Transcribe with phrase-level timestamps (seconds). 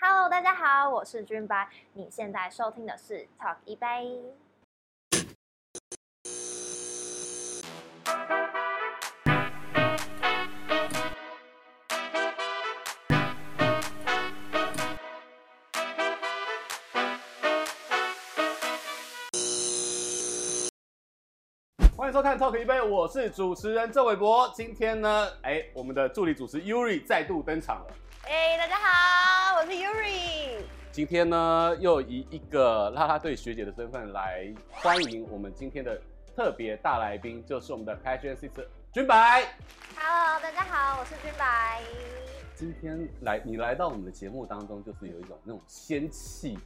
[0.00, 4.22] Hello，大家好，我是君白，你现在收听的是 Talk 一杯。
[21.96, 24.48] 欢迎收看 Talk 一杯，我是主持人郑伟博。
[24.54, 27.86] 今天呢，哎，我们的助理主持 Yuri 再度登场了。
[28.28, 29.27] 哎，大家好，
[29.60, 30.62] 我是 Yuri。
[30.92, 36.00] 今天呢，又以一个啦啦队学姐的身份来欢迎我们今天的
[36.36, 39.42] 特别大来宾，就是我们的 Passion Sister 军白。
[39.96, 41.82] Hello，大家好，我是君白。
[42.54, 46.56] 今天来你来到我们的节目当中，就是有一种那种仙气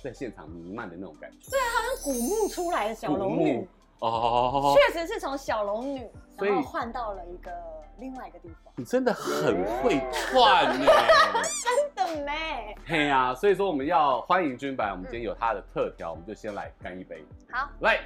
[0.00, 1.50] 在现场弥漫的那种感觉。
[1.50, 3.68] 对啊，好像古墓出来的小龙女。
[4.00, 7.50] 哦，确实是从小龙女，然后换到了一个
[7.98, 8.72] 另外一个地方。
[8.76, 10.86] 你真的很会串呢，
[11.64, 12.76] 真的没。
[12.86, 17.24] 嘿呀，所以说我们要欢迎君白，我们今天有他的特调，我们就先来干一杯。
[17.50, 18.00] 好，来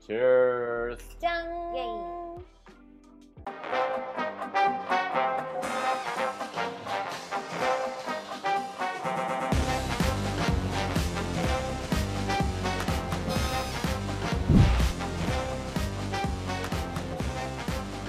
[0.00, 0.98] ，Cheers。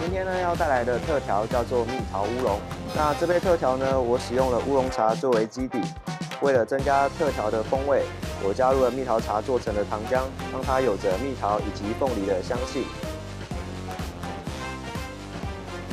[0.04, 2.60] 今天呢要带来的特调叫做蜜桃乌龙。
[2.94, 5.80] 那这杯特调呢，我使用了乌龙茶作为基底，
[6.42, 8.04] 为了增加特调的风味，
[8.44, 12.84] 我加入了蜜桃茶做成的糖浆，让它有着蜜桃以及凤梨的香气。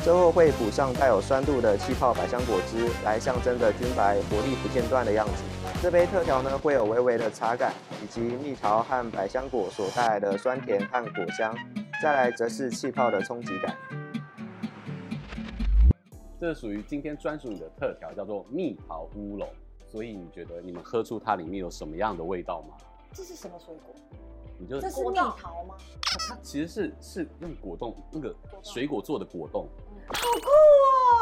[0.03, 5.33] 最后会补上带有酸度的气泡百香果汁，来象征着军白活力不间断的样子。
[5.81, 7.71] 这杯特调呢会有微微的茶感，
[8.03, 11.55] 以及蜜桃和百香果所带来的酸甜和果香，
[12.03, 13.73] 再来则是气泡的冲击感。
[16.41, 19.47] 这是属于今天专属你的特调，叫做蜜桃乌龙。
[19.87, 22.69] 所以你觉得你们喝出它里面有什么样的味道吗？
[23.13, 23.93] 这是什么水果？
[24.57, 25.75] 你就这是蜜桃吗？
[26.27, 29.67] 它其实是是用果冻那个水果做的果冻，
[30.07, 30.49] 好酷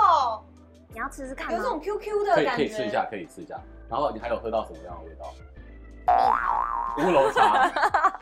[0.08, 0.42] 哦！
[0.88, 3.60] 你要吃吃看，有这种 QQ 的感觉，可以可以吃一下，可以吃一下。
[3.90, 5.34] 然后你还有喝到什么样的味道？
[7.00, 8.20] 乌龙茶。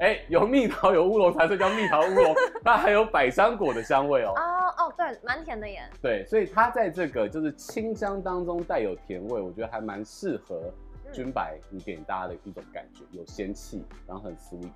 [0.00, 2.34] 哎、欸，有蜜桃，有乌龙茶，所以叫蜜桃乌龙。
[2.64, 4.32] 它还有百香果的香味哦。
[5.22, 5.82] 蛮甜的耶。
[6.00, 10.72] 对，所以它在这个就是清香当中带有甜味，我觉得还蛮适合
[11.12, 14.70] 君白，你给大家的一种感觉，有仙气，然后很 sweet，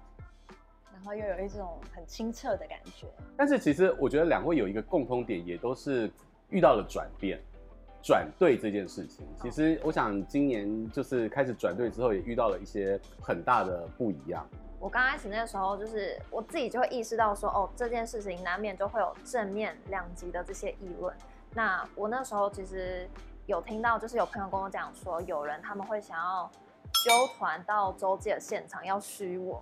[0.93, 3.06] 然后又有一种很清澈的感觉。
[3.37, 6.10] 但是其实我觉得两位有一个共通点，也都是
[6.50, 7.41] 遇到了转变，
[8.03, 9.27] 转队这件事情。
[9.43, 14.48] 其实我想今年就是开始转队之后，也遇到了一些很大的不一样。
[14.81, 21.15] 我刚开始那个时候，就是我自己就会意识到说，哦，这件事情难免就会有正面两极的这些议论。
[21.53, 23.09] 那我那时候其实
[23.47, 26.49] 有听到，就是有朋友跟我讲说，有人他们会想要
[27.05, 29.61] 揪团到周记的现场要虚我，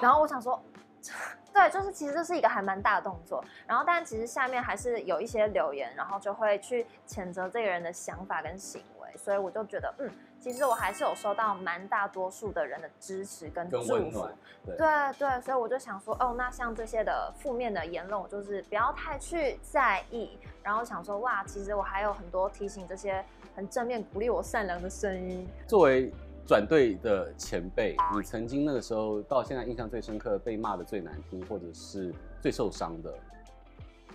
[0.00, 0.62] 然后我想说，
[1.52, 3.44] 对，就是其实这是一个还蛮大的动作。
[3.66, 10.10] 然后，但其实下面还是有一些留言，然后就会去谴责这个人的想法跟行为，所以我就觉得，嗯。
[10.40, 14.28] 其实我还是有收到蛮大多数的人的支持跟祝福，
[14.64, 14.76] 对
[15.18, 23.24] 对，所以我就想说，哦，那像这些的负面的言论，我就是不要太去在意，然后想说，哇，其实我还有很多提醒这些
[23.56, 25.46] 很正面鼓励我善良的声音。
[25.66, 26.12] 作为
[26.46, 33.14] 转队的前辈，你曾经那个时候到现在印象最深刻、被骂的最难听，或者是最受伤的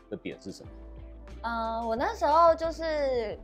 [0.09, 0.69] 的点是什么？
[1.41, 3.37] 嗯、呃，我那时候就是。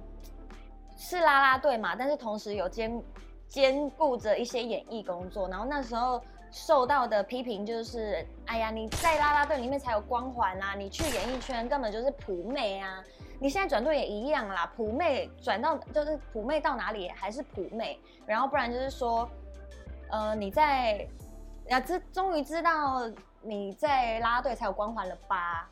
[1.01, 3.01] 是啦啦队嘛，但是同时有兼
[3.47, 6.21] 兼顾着一些演艺工作，然后那时候
[6.51, 13.01] 受到的批评就是，哎呀，你在啦啦队里面才有光环啊，你去演艺圈根本就是普妹啊，
[13.39, 19.27] 你现在转队也一样啦，普妹转到就是普妹到哪里还是普妹，然后不然就是说，
[20.11, 21.07] 呃，你在，
[21.67, 23.09] 呀，知终于知道
[23.41, 25.69] 你在啦啦队才有光环了吧？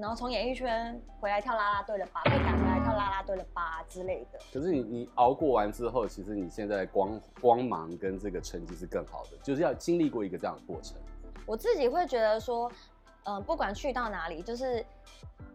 [0.00, 4.38] 然后从演艺圈回来跳啦啦队了吧，被赶回来跳啦啦队了吧之类的。
[4.52, 10.96] 可是你你熬过完之后，其实你现在光光芒跟这个成绩是更好的，就是要经历过一个这样的过程。
[11.44, 12.70] 我自己会觉得说，
[13.24, 14.84] 嗯、呃，不管去到哪里，就是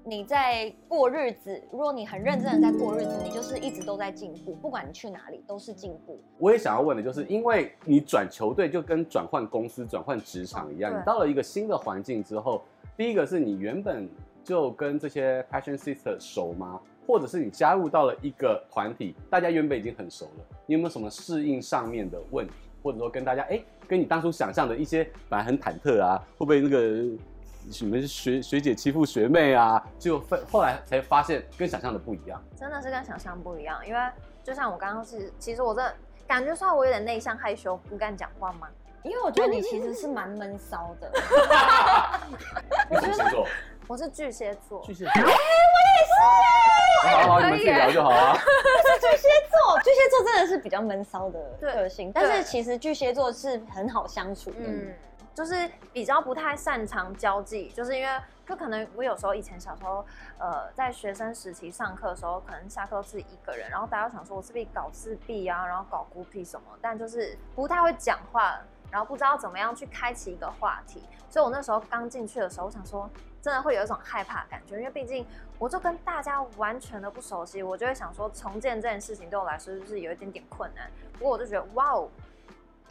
[0.04, 6.22] 你在过日子，如果你很认真的在过日子，你就是一直都在进步，不管你去哪里都是进步。
[6.38, 12.62] 我也想要问的就是，因为你转球队就跟转换公司、转换职场一样，你到了一个新的环境之后，
[12.96, 14.08] 第一个是你原本。
[14.48, 16.80] 就跟这些 Passion Sister 熟吗？
[17.06, 22.54] 或者是你加入到了一个团体，大家原本已经很熟了，你有没有什么适应上面的问题？
[22.82, 30.18] 或者说跟大家哎、欸，跟你当初想象的一些本来很忐忑啊，会不会那个你们是学学姐欺负学妹啊，就
[30.50, 33.86] 后来才发现跟想象的不一样，真的是跟想象不一样。
[33.86, 34.00] 因为
[34.46, 35.82] 就像我刚刚是，其实我这
[36.26, 38.70] 感觉上我有点内向害羞，不敢讲话吗？
[39.04, 41.12] 因为我觉得你其实是蛮闷骚的。
[42.90, 43.46] 你什么星座？
[43.88, 44.82] 我是巨蟹座。
[44.84, 45.12] 巨蟹座。
[45.14, 47.08] 哎、欸，我也是。
[47.08, 48.36] 好好好，你们自己聊就好啊。
[48.36, 54.58] 是巨蟹座，巨蟹座真的是比较闷骚的个性，但是其实巨蟹座是很好相处的。
[54.60, 54.94] 嗯，
[55.34, 58.10] 就是比较不太擅长交际，就是因为
[58.46, 60.06] 就可能我有时候以前小时候，
[60.38, 68.60] 呃，在学生时期上课的时候，可能下课是一个人，然后大家想说我是不是搞自闭啊，然后搞孤僻什么，但就是不太会讲话。
[68.90, 73.08] 然后不知道怎么样去开启一个话题，所以我那时候刚进去的时候，我想说
[73.48, 75.26] 真的会有一种害怕感觉，因为毕竟
[75.58, 80.86] 我就跟大家完全的不熟悉，我就会想说重建这件事情对我来说就是有一点点困难。
[81.14, 82.10] 不过我就觉得哇哦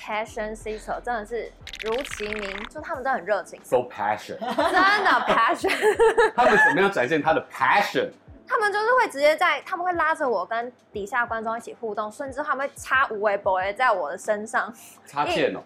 [0.00, 8.10] ，PassionSister 真的是如其名，就他们都很热情，so passion，真的 passion，他们怎么样展现他的 passion？
[8.48, 14.72] 他们就是会直接在，他们会拉着我跟底下观众一起互动，甚至他们会插五位 boy 在我的身上，
[15.06, 15.60] 插剑哦，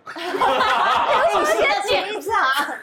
[1.34, 2.74] 有一些旗子啊，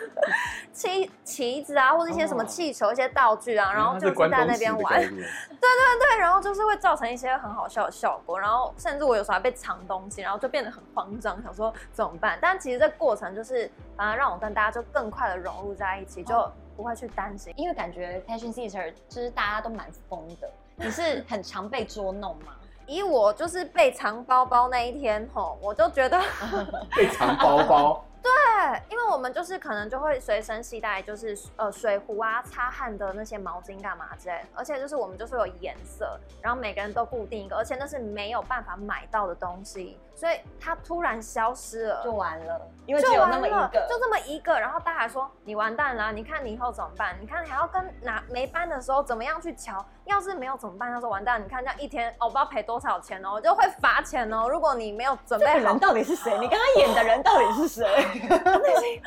[0.71, 12.37] 旗旗子啊，或者一些什么气球、一些道具啊，然后就是在那边玩，对对对，然后就是会造成一些很好笑的效果，然后甚至我有时候还被藏东西，然后就变得很慌张，想说怎么办？
[12.41, 16.49] 但其实这过程就是反而让我跟大家就更快的融入在一起，就。
[16.77, 20.47] 不会去担心，因为感觉 PassionSister 就是大家都蛮疯的。
[20.75, 22.53] 你是很常被捉弄吗？
[22.85, 26.21] 以我就是被藏包包那一天吼，我就觉得
[26.95, 28.03] 被藏包包。
[28.23, 47.15] 对，因为我们就是可能就会随身携带，就是呃水壶啊、擦汗的那些毛巾干嘛之类的，而且就是我们就是有颜色，然后每个人都固定一个，而且那是没有办法买到的东西，所以他突然消失了就完了，因为只有那么一个，就这么一个，然后大家还说你完蛋了，你看你以后怎么办？
[47.21, 49.85] 你看你还要跟哪没班的时候怎么样去瞧？
[50.05, 50.91] 要是没有怎么办？
[50.91, 54.49] 他说完蛋，你看这样一天，哦，我不知道赔多少钱哦，我就会罚钱哦。
[54.49, 56.35] 如果你没有准备好，这人到底是谁？
[56.39, 57.85] 你刚刚演的人到底是谁？
[57.85, 58.99] 内心，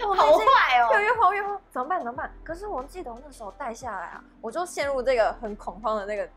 [0.00, 1.98] 好坏哦，越慌越慌，怎么办？
[1.98, 2.32] 怎么办？
[2.44, 6.28] 可是我记得我那时候带下来啊，我就陷入这个很恐慌的那个，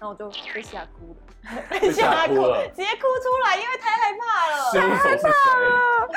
[0.00, 6.08] 然后我就被吓哭了，被吓哭了，直接哭出来，因为太害怕了，太害怕了，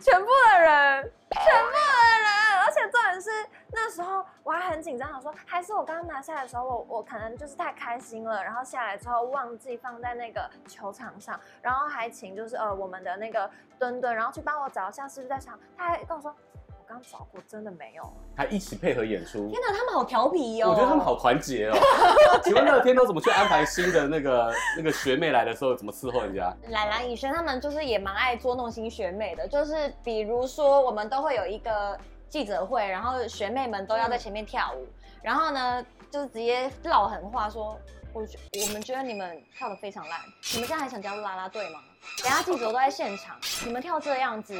[0.00, 3.30] 全部的人，全部的人，而且重点是。
[3.70, 13.48] 那时候我还很紧张，想说还是我刚刚拿下来的时候，我我可能就是太开心了，然后下来之后忘记放在那个球场上，然后还请就是呃我们的那个
[13.78, 16.47] 墩墩，然后去帮我找一下是不是在场，他还跟我说我
[16.88, 19.48] 刚找过，真的没有，还一起配合演出。
[19.50, 20.70] 天哪，他们好调皮哦！
[20.70, 21.76] 我觉得他们好团结哦。
[22.42, 26.52] 请问乐天都怎么去安排新的那个那个学妹来的时候怎么伺候人家？
[26.70, 31.98] 兰兰、以轩他们就是也蛮爱捉弄新学妹的，就是比如说我们都会有一个。
[32.30, 37.74] 记者会，然后学妹们都要在前面跳舞，嗯、然后呢，就是直接唠狠话说，
[38.12, 40.20] 我我们觉得你们跳的非常烂，
[40.52, 41.80] 你们现在还想加入啦啦队吗？
[42.22, 44.52] 等下记者都在现场，你们跳这样子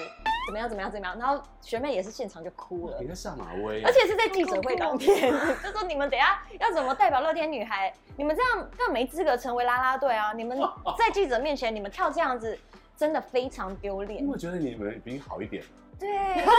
[0.48, 0.66] 怎么样？
[0.66, 0.90] 怎么样？
[0.90, 1.18] 怎么样？
[1.18, 2.96] 然后学妹也是现场就哭了。
[3.02, 5.30] 你在下马威，而且是在记者会当天，
[5.62, 7.92] 就说你们等下要怎么代表乐天女孩？
[8.16, 10.32] 你们这样更没资格成为啦啦队啊！
[10.32, 10.58] 你们
[10.98, 12.58] 在记者面前你们跳这样子，
[12.96, 14.26] 真的非常丢脸。
[14.26, 15.62] 我觉得你们比你好一点。
[16.00, 16.08] 对，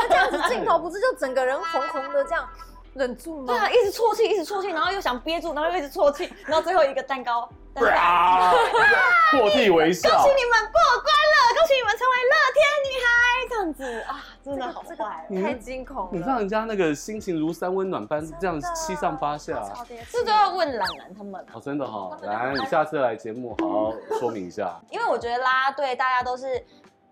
[0.08, 2.48] 这样子镜头不是就整个人红红的这样
[2.94, 3.48] 忍住吗？
[3.48, 10.10] 对啊，一直啜泣，一直啜泣，然后又想憋住，然后又一直啜泣，然后最后一个蛋糕， 破涕为笑。
[10.10, 13.19] 恭喜你们过关了，恭喜你们成为乐天女孩。
[13.60, 16.10] 这样子啊，真的好坏，太惊恐了。
[16.14, 19.62] 你让人家那个心情如三温暖般这样七上八下，
[20.10, 21.46] 这都要问懒懒他们。
[21.54, 24.80] 哦，真的哈，来，你下次来节目好好说明一下。
[24.90, 26.64] 因为我觉得啦啦队大家都是。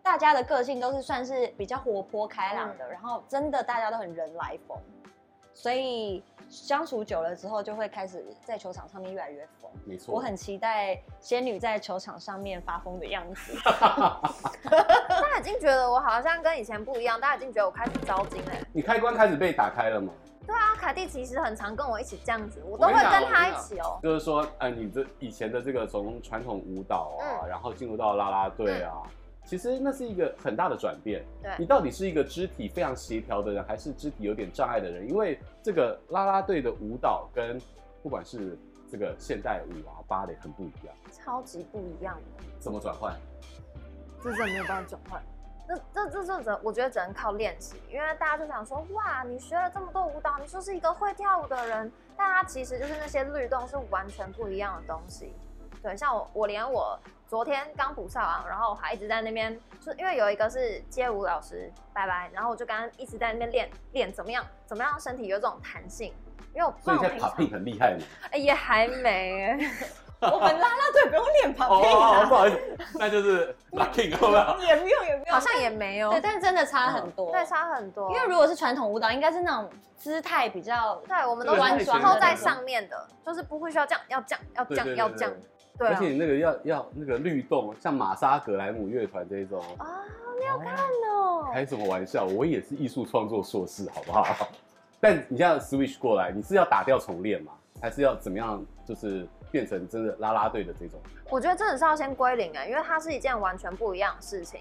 [0.03, 4.77] 大家的个性都是算是比较活泼开朗的，嗯、然后真的大家都很人来疯，
[5.53, 9.69] 所以相处久了之后，就会开始在球场上面越来越疯。
[9.85, 13.53] 没错，我很期待仙女在球场上面发疯的样子。
[13.63, 18.51] 大家已经觉得我好像跟以前不一样，大家已经觉得我开始招金了。
[18.73, 20.13] 你开关开始被打开了吗？
[20.45, 23.99] 对啊，凯蒂其实很常跟我一起这样子，我都会跟他一起哦。
[24.01, 28.93] 就是说，呃，你这以前的这个从传统舞蹈啊，嗯、然后进入到啦啦队啊。
[29.05, 29.11] 嗯
[29.47, 31.23] 其实那是一个很大的转变。
[31.41, 35.09] 对，你到底是一个肢体非常协调的人，还是肢体有点障碍的人？
[35.09, 37.57] 因为这个啦啦队的舞蹈跟
[38.03, 38.59] 不管是
[38.91, 42.43] 这个现代舞啊、芭蕾很不一样，超级不一样的。
[42.59, 43.15] 怎么转换？
[44.21, 45.23] 这真的没有办法转换。
[45.65, 47.75] 这这这这这，我觉得只能靠练习。
[47.89, 51.89] 因为大家就想说，哇，你学了这么多舞蹈，你就是一个会跳舞的人。
[52.17, 55.33] 但他其实就是那些律动是完全不一样的东西。
[55.81, 66.13] 对，像我，我连我昨天刚补上完，然后还一直在那边，就是因为有一个是街舞老师，拜拜，然后我就刚刚一直在那边练练怎么样，怎么样让身体有这种弹性，
[66.53, 68.05] 因为我所以现在 popping 很厉害吗？
[68.31, 69.57] 哎，也还没。
[70.19, 74.57] 我们啦啦队不用练 popping 哦，不好意思，那就是 locking 好不好？
[74.57, 76.09] 也不用，也不用，好像也没有。
[76.09, 78.09] 对，但真的差很多，对，差很多。
[78.09, 85.33] 因为如果是传统舞蹈，应该是那种姿态比较，对，我们都弯转，然后在上面的，就是不会需要这样，要这样，要这样，要这样。
[85.77, 90.03] 对，而且你那个要要那个律动，像玛莎格莱姆乐团这一种啊，
[90.39, 90.73] 你要看
[91.13, 91.49] 哦。
[91.53, 92.25] 开什么玩笑？
[92.25, 94.47] 我也是艺术创作硕士，好不好？
[94.99, 97.53] 但你现在 switch 过来，你是要打掉重练吗？
[97.81, 98.65] 还是要怎么样？
[98.85, 99.27] 就是。
[99.49, 104.59] 变成真的啦啦队的这种，我觉得真的是要先归零啊，因为它是一件完全不一样的事情。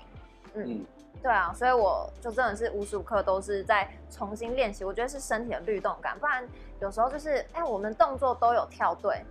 [0.54, 0.86] 嗯，嗯
[1.20, 4.84] 对啊，所以我就真的是无时无刻都是在重新练习。
[4.84, 6.46] 我觉得是身体的律动感，不然
[6.80, 9.24] 有时候就是哎、欸，我们动作都有跳对，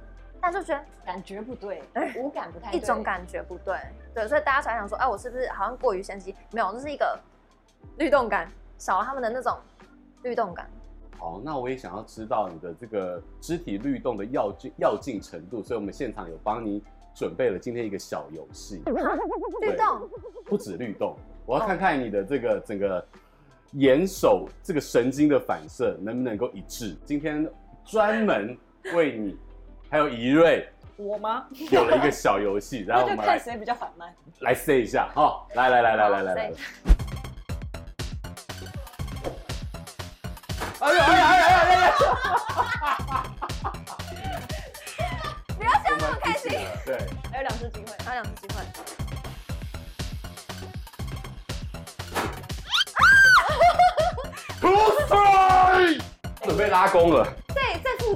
[0.46, 1.82] 但就觉得感觉不对，
[2.18, 3.76] 五感不太一种感觉不对。
[4.14, 6.36] 对，所以大家才想说，哎、欸，我是不是好像过于纤细？
[6.52, 7.20] 没有，这是一个
[7.98, 8.48] 律动感
[8.78, 9.58] 少了他们的那种
[10.22, 10.70] 律动感。
[11.18, 16.84] 好，那我也想要知道你的这个肢体律动的要进要进程度，所以我们现场有帮你
[17.16, 18.84] 准备了今天一个小游戏。
[19.62, 20.08] 律动
[20.46, 23.04] 不止律动，我要看看你的这个整个
[23.72, 26.96] 眼手这个神经的反射能不能够一致。
[27.04, 27.52] 今天
[27.84, 28.56] 专门
[28.94, 29.36] 为你
[29.90, 31.46] 还有怡瑞，我吗？
[31.72, 36.52] 有了一个小游戏，然后我们来看谁比较缓慢，来 say 一下哈，来来来来来来来。
[40.80, 41.94] 哎呦哎呀哎呀哎呀！
[45.58, 46.52] 不要笑那么开心。
[46.86, 46.98] 对，
[47.32, 48.62] 还有两次机会，还有两次机会。
[56.44, 57.45] 准备拉弓了。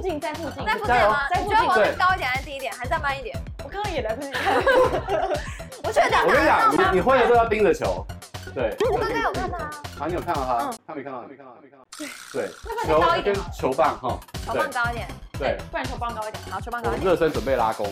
[0.00, 1.28] 附近，在附近，在附近吗？
[1.28, 1.58] 在附近。
[1.58, 3.36] 你觉得我是高一点还是低一点，还是再慢一点？
[3.62, 4.54] 我刚刚也来不及看。
[5.84, 6.18] 我确定。
[6.26, 8.06] 我跟你讲，你你会的时候要盯着球。
[8.54, 8.74] 对。
[8.90, 9.58] 我刚刚有看他。
[9.98, 10.72] 好，你有看到他？
[10.86, 11.84] 他没看到，他没看到，他没看到。
[12.32, 12.48] 对，
[12.86, 15.06] 球跟球棒哈，球棒高一点，
[15.38, 17.04] 对，不然球棒高一点，好，球棒高一点。
[17.04, 17.86] 热身准备拉弓。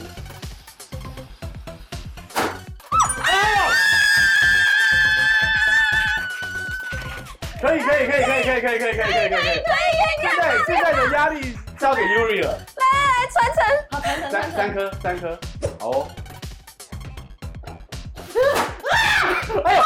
[3.24, 3.62] 哎呦！
[7.60, 9.62] 可以可以可以可以可以可以可以可以可以可以可以可以！
[10.22, 12.58] 现在现在的压力交给 Yuri 了。
[12.76, 13.58] 来来来，传承，
[13.90, 15.38] 好传承，三三颗三颗，
[15.78, 16.08] 好。
[19.64, 19.82] 哎呀，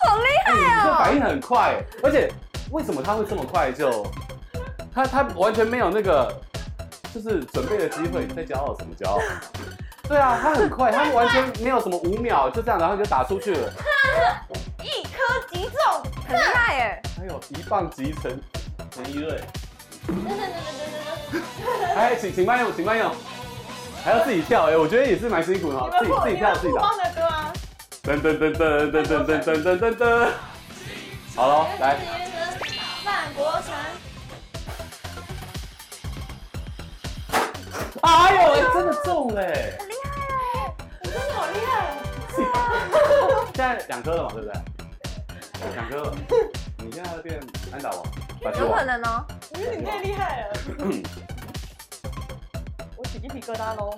[0.00, 0.84] 好厉害啊！
[0.84, 2.30] 这反应很快，而且。
[2.72, 4.06] 为什么他会这么快就？
[4.94, 6.32] 他他完全没有那个，
[7.12, 8.24] 就是准备的机会。
[8.24, 9.18] 你在骄傲什么骄傲？
[10.04, 13.72] 对啊，他很快，他完全没有什么五秒，就这样，然后就打出去了。
[14.84, 15.18] 一颗
[15.50, 17.02] 即中，很厉害耶！
[17.18, 18.40] 还有一棒即成
[18.92, 19.40] 陈一瑞。
[21.96, 23.14] 哎，请请慢用，请慢用。
[24.04, 26.90] 还要自己跳哎，我觉得也是蛮辛苦的哈，自己自己跳自己打。
[28.02, 30.28] 噔噔噔噔噔噔噔噔噔噔噔。
[31.36, 31.96] 好了，来。
[33.36, 33.72] 国成，
[38.00, 39.78] 哎呦，欸、真的中嘞、欸！
[39.78, 40.08] 很厉害
[40.54, 41.70] 哎，你真的好厉害！
[43.54, 44.52] 现在两颗了嘛，对不对？
[45.74, 46.12] 两颗了，
[46.78, 47.40] 你现在要变
[47.72, 48.02] 安打王，
[48.58, 49.24] 有可能哦。
[49.52, 50.52] 我觉得你太厉害了，
[52.96, 53.96] 我起鸡皮疙瘩喽！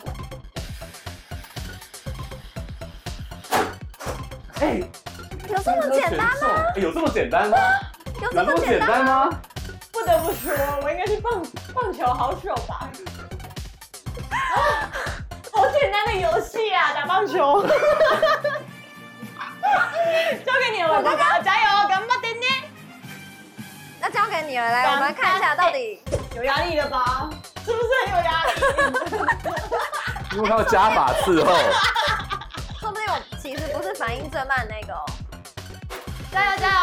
[4.61, 4.91] 哎、欸，
[5.49, 6.49] 有这么简单吗？
[6.75, 7.59] 欸、有这么简单吗？
[8.23, 9.29] 有这么简单吗？
[9.93, 11.45] 不得不说，我应该是棒
[11.75, 12.89] 棒球好手吧？
[14.31, 14.91] 啊
[15.53, 17.63] 好简单的游戏啊，打棒球。
[20.45, 21.89] 交给你了，哥哥，加油，
[24.12, 26.02] 交给你了，来，我们看一下到底
[26.37, 27.31] 有压力了吧？
[27.64, 28.52] 是不是很有压力？
[30.33, 31.52] 因为他要加法伺候。
[32.78, 35.04] 说不定我其实不是反应最慢那个哦。
[36.31, 36.76] 加油加油！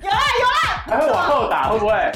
[0.00, 2.12] 有啊有啊，还会往后打会不会？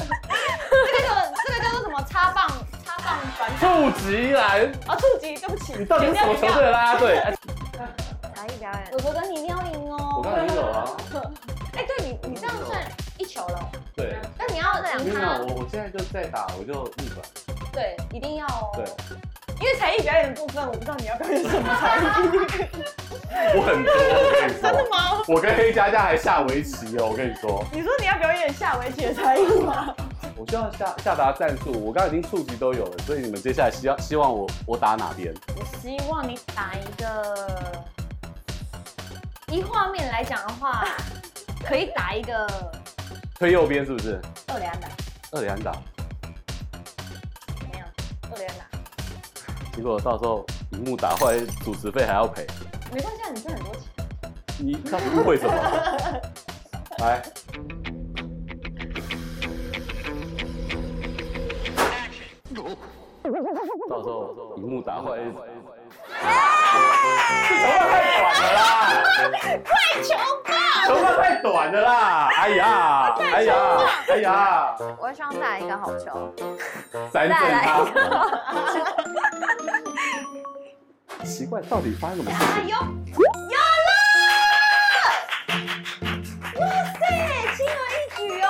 [0.69, 1.09] 这个
[1.45, 2.03] 这个叫做什么？
[2.09, 2.47] 插棒
[2.85, 4.95] 插棒反触及来啊！
[4.95, 5.73] 触及，对不起。
[5.77, 7.21] 你到底是什么球队的啦啦队？
[8.35, 8.89] 才艺表演。
[8.93, 10.15] 我觉得你一定要赢哦。
[10.17, 10.89] 我刚才已经有啊。
[11.75, 12.81] 哎，对你你这样算
[13.23, 13.71] 一球了。
[13.95, 14.17] 对。
[14.37, 15.01] 那你要这样。
[15.01, 17.25] 没有，我我现在就在打，我就逆转。
[17.71, 18.71] 对，一定要哦。
[18.75, 18.85] 对。
[19.61, 22.01] 因为才艺表演的部分，我不知道你要表演什么才艺。
[23.55, 24.61] 我很多，我跟你说。
[24.61, 25.23] 真的吗？
[25.27, 27.63] 我跟黑佳佳还下围棋哦，我跟你说。
[27.71, 29.95] 你说你要表演下围棋的才艺吗？
[30.35, 35.33] 我需要下下达战术，我刚刚已经触及都有了，所以你们接下来希望希望我我打哪边？
[35.55, 37.71] 我希望你打一个，
[39.47, 40.85] 以画面来讲的话，
[41.63, 42.47] 可以打一个
[43.43, 44.21] 推右边，是不是？
[44.47, 44.87] 二垒安打。
[45.33, 45.73] 二垒安打。
[47.69, 47.83] 没有？
[48.31, 48.63] 二垒安打。
[49.75, 52.47] 结果到时候荧幕打坏，主持费还要赔。
[52.93, 53.83] 没关系，你挣很多钱。
[54.59, 55.51] 你到底误会什么？
[57.03, 57.21] 来，
[63.89, 65.17] 到时候荧幕打坏。
[69.65, 70.15] 快球
[70.87, 70.97] 棒！
[70.97, 72.29] 球棒太短了啦！
[72.37, 73.55] 哎呀，哎呀，
[74.09, 74.75] 哎呀！
[74.99, 76.33] 我希望再来一个好球，
[77.11, 77.85] 三振他。
[81.23, 82.67] 奇怪，到底发生什么事情？
[82.67, 83.89] 有有了！
[86.59, 86.99] 哇塞，
[87.55, 88.47] 轻而易举哦！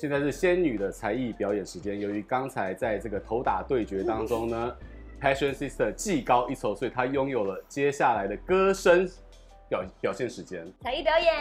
[0.00, 1.98] 现在是仙女的才艺表演时间。
[1.98, 4.76] 由于刚才在这个头打对决当中呢
[5.20, 9.08] ，Passion Sister 技高一筹，所以她拥有了接下来的歌声。
[9.68, 11.34] 表表现时间，才艺表演。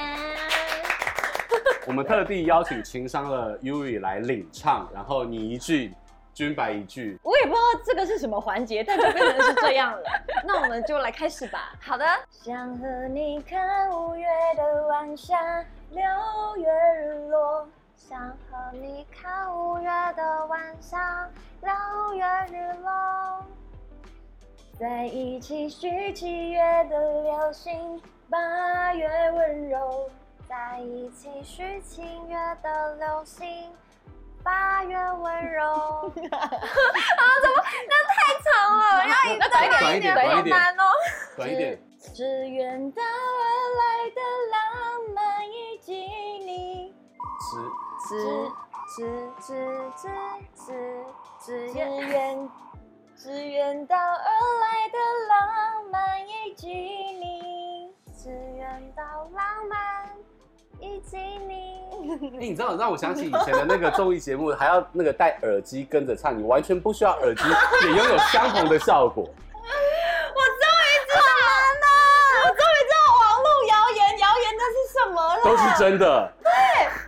[1.88, 5.94] 我们特地邀请情商的 Yuri 来领唱，然后你一句，
[6.34, 7.18] 君白一句。
[7.24, 10.04] 我也不知道这个是什么环节，但就变成是这样了。
[10.46, 11.74] 那我们就来开始吧。
[11.82, 12.06] 好的。
[12.30, 16.02] 想和你看五月的晚霞，六
[16.58, 17.68] 月日落。
[17.96, 21.30] 想和你看五月的晚霞，
[21.62, 23.46] 六月日落。
[24.80, 28.02] 在一起许七月的流星。
[28.30, 30.10] 八月温柔，
[30.48, 33.72] 在一起许七月的流星。
[34.44, 39.08] 八月温柔， 啊，怎么那太长了？
[39.08, 40.84] 要一 个短一点，短一点，难哦。
[41.36, 41.82] 短一点。
[42.14, 43.46] 只愿到而
[43.80, 45.94] 来的浪漫以及
[46.46, 46.94] 你。
[47.40, 47.50] 只
[48.08, 48.12] 只
[48.96, 48.98] 只
[49.42, 49.48] 只
[49.96, 50.04] 只
[50.56, 51.06] 只
[51.40, 52.50] 只愿
[53.18, 54.30] 只愿到而
[54.62, 54.98] 来的
[55.28, 57.92] 浪漫以及你。
[58.16, 60.08] 只愿到浪漫
[60.80, 61.82] 以及你。
[62.36, 67.44] 哎， 你知道让我想起以前的那个综艺节目，还要那个戴耳机跟着唱，你完全不需要耳机，
[67.86, 69.24] 也拥有相同的效果。
[69.26, 71.22] 我终于知道
[71.82, 71.88] 了，
[72.44, 75.44] 我终于知道网络谣言，谣言那是什么了？
[75.44, 76.32] 都是真的。
[76.44, 76.52] 对，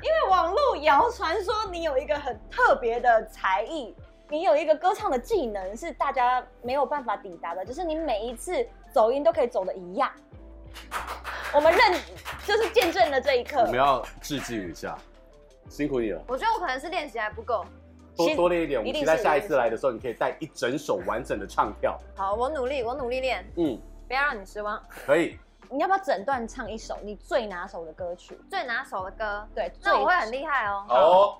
[0.02, 3.96] 因为网络谣传说你有一个很特别的才艺，
[4.30, 10.12] 你有一个歌唱的技能是大家没有办法抵达的，就是你每一次走音都可以走的一样。
[11.52, 12.00] 我们认，
[12.46, 13.62] 就是见证了这一刻。
[13.62, 14.96] 我们要致敬一下，
[15.68, 16.22] 辛苦你了。
[16.28, 17.66] 我觉得我可能是练习还不够，
[18.16, 18.80] 多多练一点。
[18.80, 22.00] 我们期待下一次来的时候，你可以带一整首完整的唱跳。
[22.16, 23.44] 好，我努力，我努力练。
[23.56, 24.80] 嗯，不要让你失望。
[24.90, 25.40] 可以。
[25.72, 28.40] 你要不要整段唱一首你最拿手的歌曲？
[28.48, 29.48] 最拿手的歌？
[29.56, 30.86] 对，那我会很厉害哦。
[30.88, 31.38] 哦。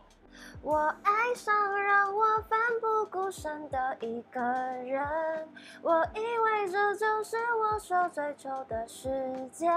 [0.62, 5.48] 我爱上让我奋不顾身的一个人，
[5.82, 9.10] 我以为这就是我所追求的世
[9.52, 9.68] 界，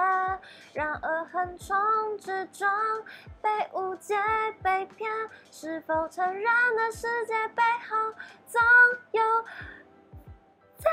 [0.73, 1.77] 然而横冲
[2.19, 2.71] 直撞，
[3.41, 4.17] 被误解
[4.63, 5.11] 被骗，
[5.51, 6.45] 是否承认
[6.77, 8.13] 的世界背后
[8.47, 8.61] 总
[9.13, 9.23] 有
[10.79, 10.93] 残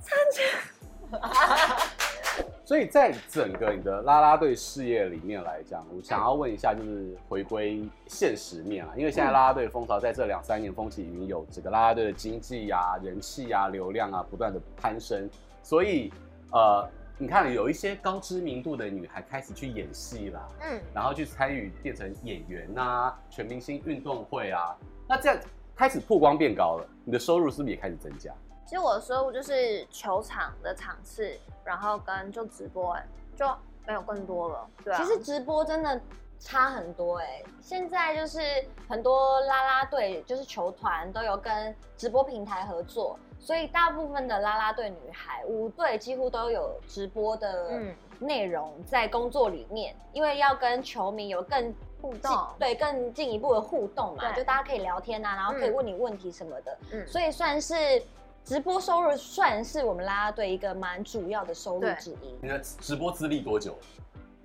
[0.00, 0.42] 残缺？
[2.64, 15.30] 所以在整个你的啦啦队事业里面来讲，我想要问一下，就是回归现实面啊，因为现在啦啦队的风潮在这两三年风起云涌，整个啦啦队的经济啊、人气啊、流量啊不断的攀升，
[15.62, 16.12] 所以
[16.50, 16.88] 呃，
[17.18, 24.76] 你看有一些高知名度的女孩开始去演戏啦，嗯，然后去参与变成演员啊、全明星运动会啊，
[25.08, 25.38] 那这样
[25.76, 28.32] 开始曝光变高了，你的收入是不是也开始增加？
[28.66, 33.48] 其实我的收入就是球场的场次，然后跟就直播，哎，就
[33.86, 34.68] 没有更多了。
[34.84, 36.00] 对啊，其实直播真的
[36.40, 38.40] 差很多，哎，现在就是
[38.88, 47.80] 很多啦啦队，就是球团都有跟直播平台合作，所以大部分的啦啦队女孩五队几乎都有直播的
[48.18, 58.02] 内容在工作里面，嗯、因为要跟球迷有更互动，对，更进一步的互动嘛，就大家可以聊天啊，然后可以问你问题什么的，嗯，所以算是。
[58.46, 62.38] 直播收入算是我们啦啦队一个蛮主要的收入之一。
[62.40, 63.76] 你的直播资历多久？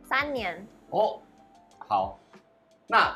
[0.04, 0.68] 三年。
[0.90, 1.20] 哦，
[1.88, 2.18] 好。
[2.88, 3.16] 那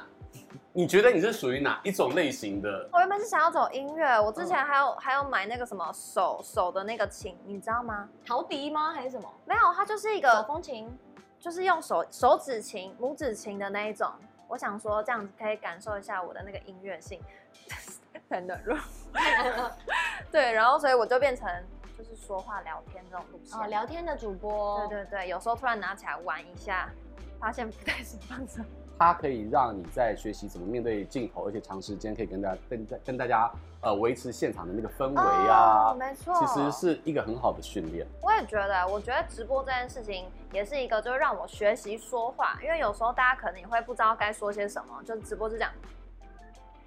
[0.72, 2.88] 你觉得你是属于哪一种类型的？
[2.94, 8.08] 我原本是想要走音乐，我之前还有、嗯、还有买那个什么手手的那个琴，你知道吗？
[8.24, 8.94] 陶笛吗？
[8.94, 9.28] 还是什么？
[9.44, 10.88] 没有，它就是一个手风琴，
[11.40, 14.08] 就是用手手指琴、拇指琴的那一种。
[14.48, 17.20] 我想说这样子可以感受一下我的那个音乐性。
[18.30, 18.78] 很软弱，
[20.32, 21.48] 对，然后所以我就变成
[21.98, 26.90] 就是说话聊天这种路线哦，聊天的主播，对对对，有时候突然拿起来玩一下，
[27.40, 28.66] 发现不太是放松。
[28.98, 38.08] 它可以让你在学习怎么面对镜头，而且长时间可以跟大家跟跟大家呃维持现场的那个氛围啊，哦、没错，其实是一个很好的训练。
[38.22, 45.72] 我也觉得，我觉得直播这件事情也是一个就是让我学习说话，因为有时候大家可能也会不知道该说些什么，就直播是这样。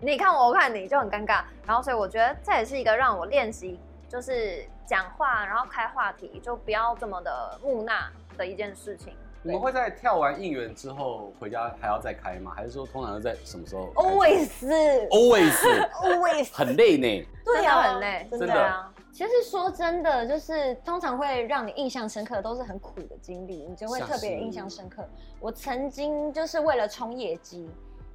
[0.01, 9.13] 你看我，我看你就很尴尬，然后所以我觉得这也是一个让我练习就是讲话，然后开话题，就不要这么的木讷的一件事情。
[9.43, 12.53] 你们会在跳完应援之后回家还要再开吗？
[12.55, 17.27] 还是说通常是在什么时候？Always，Always，Always，很累呢。
[17.45, 18.93] 对啊，很累，真的啊。
[19.13, 25.05] 其实说真的，就是通常会让你印象深刻的都是很苦的经历，你就会特别印象深刻。
[25.41, 27.69] 我曾经就是为了冲业绩，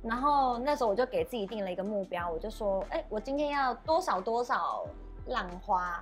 [0.03, 4.85] 然后那时候我就给自己定了一个目标，我就说，哎，我今天要多少多少
[5.27, 6.01] 浪花，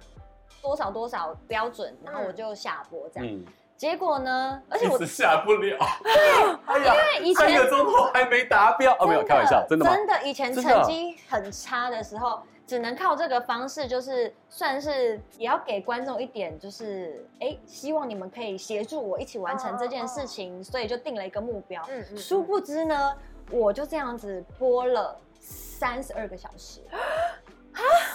[0.62, 3.30] 多少多少标准，然后我就下播这样。
[3.30, 3.46] 嗯
[3.78, 4.62] 结果呢？
[4.70, 5.76] 而且我下不了。
[6.04, 8.96] 对， 因为以前三个钟头还没达标。
[9.00, 9.84] 哦，没有开玩笑，真的？
[9.84, 21.82] 真的，以前成绩很差的时候，只能靠这个方式，就是算是也要给观众一点，就是哎，希望你们可以协助我一起完成这件事情，所以就定了一个目标。
[21.90, 22.18] 嗯嗯。
[22.20, 23.18] 殊不知呢，
[23.52, 26.82] 我就这样子播了三十二个小时。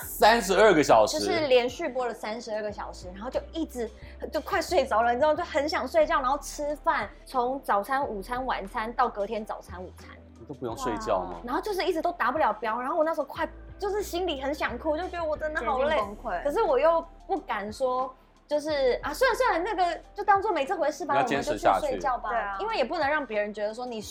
[0.03, 3.91] 三十二个小时，就是连续播了三十二个小时，然后就一直
[4.33, 5.35] 就快睡着了，你知道？
[5.35, 11.41] 就很想睡觉，然后吃饭，从早餐、午餐、晚餐到隔天早餐、午餐，你都不用睡觉吗？
[11.45, 15.99] 然后就是一直都达不了标，然后我那时候快就是心里很想哭，就觉得我真的好累，
[16.45, 18.15] 可是我又不敢说，
[18.47, 24.03] 就是啊，算了算了，那个就当做没这回事吧，我们就去睡觉吧，啊、因为也不能让别人觉得说你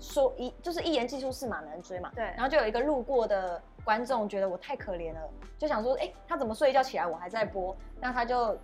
[0.00, 3.62] 说说一就是一言既出驷马难追嘛，对，然后就有一个路过的。
[3.82, 5.20] 观众觉得我太可怜了，
[5.56, 7.74] 就想说，哎、欸，他怎么睡一觉起来我还在播？
[7.98, 8.54] 那他就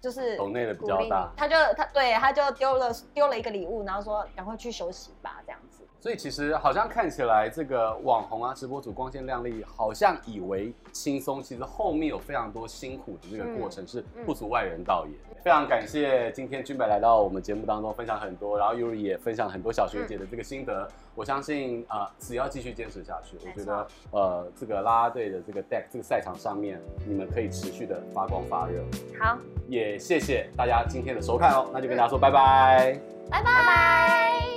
[0.00, 5.85] 就是抖内的比较大，他就他对他就丢了丢了一个礼物，然后说赶快去休息吧，这样子。
[5.98, 15.12] 所以其实好像看起来这个网红啊、直播主光鲜亮丽，好像以为轻松，其实后面有非常多辛苦的这个过程，嗯、是不足外人道也。
[15.30, 20.84] 嗯、非常感谢今天君柏来到我们节目当中分享很多，然后 Yuri 也分享很多小学姐的这个心得。
[20.84, 28.80] 嗯、我相信啊、呃，只要继续坚持下去，我觉得呃，这个啦啦队的这个 deck 这个赛场上面，你们可以持续的发光发热。
[29.18, 34.55] 好，也谢谢大家今天的收看哦，那就跟大家说拜拜，拜拜。